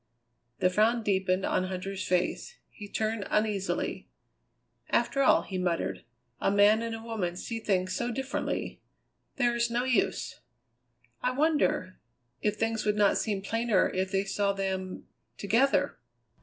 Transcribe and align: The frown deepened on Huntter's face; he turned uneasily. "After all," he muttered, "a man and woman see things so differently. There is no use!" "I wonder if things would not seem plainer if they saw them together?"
The 0.57 0.71
frown 0.71 1.03
deepened 1.03 1.45
on 1.45 1.65
Huntter's 1.65 2.03
face; 2.07 2.57
he 2.71 2.89
turned 2.89 3.27
uneasily. 3.29 4.09
"After 4.89 5.21
all," 5.21 5.43
he 5.43 5.59
muttered, 5.59 6.05
"a 6.39 6.49
man 6.49 6.81
and 6.81 7.03
woman 7.03 7.35
see 7.35 7.59
things 7.59 7.95
so 7.95 8.09
differently. 8.11 8.81
There 9.35 9.53
is 9.53 9.69
no 9.69 9.83
use!" 9.83 10.39
"I 11.21 11.29
wonder 11.29 11.99
if 12.41 12.55
things 12.55 12.83
would 12.83 12.95
not 12.97 13.19
seem 13.19 13.43
plainer 13.43 13.89
if 13.91 14.11
they 14.11 14.23
saw 14.23 14.53
them 14.53 15.05
together?" 15.37 15.99